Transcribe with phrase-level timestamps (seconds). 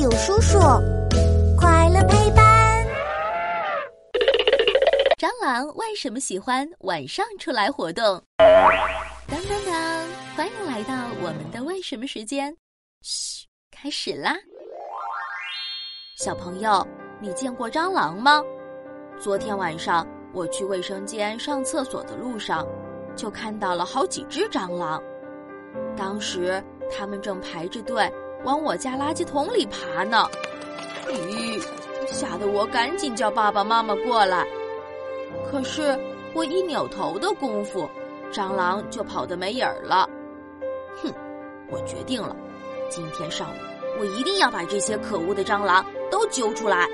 [0.00, 0.58] 有叔叔，
[1.58, 2.86] 快乐陪伴。
[5.18, 8.02] 蟑螂为什么喜欢晚上出来活动？
[8.38, 10.08] 当当当！
[10.34, 12.56] 欢迎来到我们的为什么时间。
[13.02, 14.34] 嘘，开始啦！
[16.16, 16.86] 小朋友，
[17.20, 18.42] 你见过蟑螂吗？
[19.20, 22.66] 昨天晚上我去卫生间上厕所的路上，
[23.14, 24.98] 就看到了好几只蟑螂。
[25.94, 28.10] 当时它们正排着队
[28.44, 30.26] 往我家垃圾桶里爬呢。
[31.08, 31.62] 咦，
[32.06, 34.46] 吓得我赶紧叫爸爸妈妈过来。
[35.50, 35.98] 可是
[36.34, 37.88] 我一扭头的功夫，
[38.32, 40.08] 蟑螂就跑得没影儿了。
[41.02, 41.12] 哼，
[41.68, 42.36] 我决定了，
[42.88, 43.54] 今天上午
[43.98, 46.86] 我一定要把这些可恶的蟑螂都揪出来。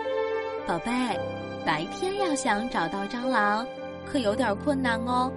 [0.67, 0.91] 宝贝，
[1.65, 3.67] 白天要想找到蟑螂，
[4.11, 5.31] 可有点困难哦。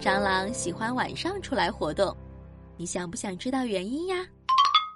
[0.00, 2.16] 蟑螂喜欢晚上出来活动。
[2.76, 4.26] 你想不想知道原因呀？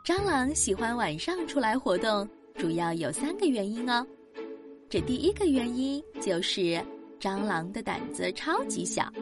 [0.07, 4.07] 蟑螂喜欢晚上出来活动，主要有三个原因哦。
[4.89, 6.81] 这第一个原因就是，
[7.19, 9.13] 蟑螂的胆子超级小，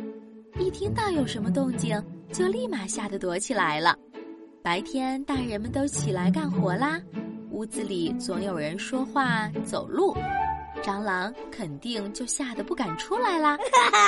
[0.59, 1.99] 一听到有什么动静，
[2.31, 3.97] 就立马吓得躲起来了。
[4.63, 7.01] 白天大人们都起来干活啦，
[7.51, 10.15] 屋子里总有人说话、走路，
[10.83, 13.57] 蟑螂肯定就吓得不敢出来啦。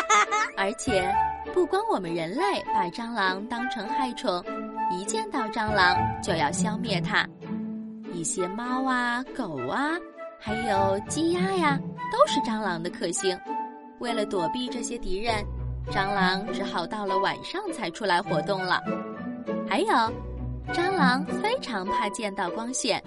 [0.59, 1.11] 而且。
[1.55, 2.43] 不光我们人类
[2.75, 4.45] 把蟑螂当成害虫，
[4.91, 7.27] 一见到蟑螂就要消灭它。
[8.12, 9.91] 一些猫啊、狗啊，
[10.39, 11.78] 还有鸡鸭呀，
[12.12, 13.39] 都是蟑螂的克星。
[13.98, 15.45] 为了躲避这些敌人，
[15.91, 18.81] 蟑螂只好到了晚上才出来活动了。
[19.69, 19.93] 还有，
[20.73, 23.03] 蟑螂非常怕见到光线，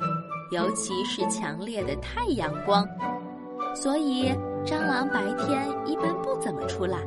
[0.52, 2.88] 尤其是强烈的太阳光，
[3.73, 4.31] 所以
[4.66, 6.97] 蟑螂白天一般不怎么出来。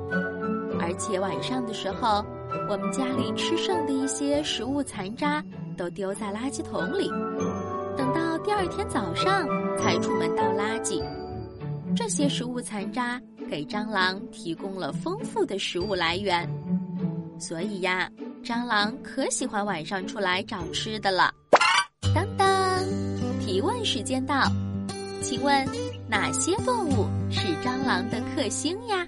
[0.81, 2.25] 而且晚上的时候，
[2.69, 5.42] 我们家里吃剩的一些食物残渣
[5.77, 7.08] 都丢在垃圾桶里，
[7.97, 9.47] 等到第二天早上
[9.78, 11.03] 才出门倒垃圾。
[11.95, 16.48] 这些食物残渣给蟑螂提供了丰富的食物来源，
[17.39, 18.11] 所以呀，
[18.42, 21.30] 蟑螂可喜欢晚上出来找吃的了。
[22.14, 22.48] 当当，
[23.41, 24.51] 提问时间到，
[25.20, 25.67] 请问
[26.08, 29.07] 哪些动物是蟑螂的克星呀？